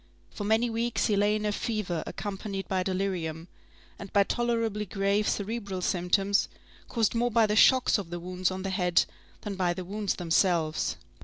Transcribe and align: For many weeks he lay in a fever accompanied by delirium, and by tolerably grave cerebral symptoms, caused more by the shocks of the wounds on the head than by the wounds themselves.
For 0.31 0.45
many 0.45 0.67
weeks 0.67 1.05
he 1.05 1.15
lay 1.15 1.35
in 1.35 1.45
a 1.45 1.51
fever 1.51 2.03
accompanied 2.07 2.67
by 2.67 2.81
delirium, 2.81 3.47
and 3.99 4.11
by 4.11 4.23
tolerably 4.23 4.87
grave 4.87 5.29
cerebral 5.29 5.83
symptoms, 5.83 6.49
caused 6.87 7.13
more 7.13 7.29
by 7.29 7.45
the 7.45 7.55
shocks 7.55 7.99
of 7.99 8.09
the 8.09 8.19
wounds 8.19 8.49
on 8.49 8.63
the 8.63 8.71
head 8.71 9.05
than 9.41 9.53
by 9.53 9.75
the 9.75 9.85
wounds 9.85 10.15
themselves. 10.15 10.97